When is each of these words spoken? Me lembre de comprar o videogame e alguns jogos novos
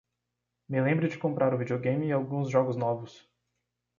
Me 0.67 0.81
lembre 0.87 1.09
de 1.09 1.19
comprar 1.25 1.53
o 1.53 1.59
videogame 1.59 2.07
e 2.07 2.11
alguns 2.11 2.49
jogos 2.49 2.75
novos 2.75 3.29